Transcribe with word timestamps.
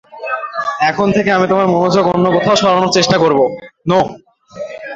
এখন 0.81 1.07
থেকে 1.15 1.29
আমি 1.31 1.45
তোমার 1.47 1.67
মনযোগ 1.73 2.05
অন্যকোথাও 2.07 2.59
সরানোর 2.61 2.95
চেষ্টা 2.97 3.17
করব। 3.23 3.39